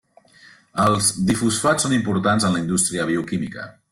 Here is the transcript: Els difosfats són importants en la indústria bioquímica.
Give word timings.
Els 0.85 1.09
difosfats 1.27 1.85
són 1.87 1.95
importants 1.99 2.49
en 2.49 2.57
la 2.57 2.61
indústria 2.65 3.09
bioquímica. 3.13 3.71